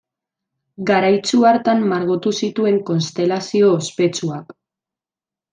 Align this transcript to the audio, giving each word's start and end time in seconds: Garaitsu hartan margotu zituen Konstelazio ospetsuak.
Garaitsu 0.89 1.39
hartan 1.49 1.83
margotu 1.91 2.33
zituen 2.47 2.81
Konstelazio 2.91 3.73
ospetsuak. 3.83 4.61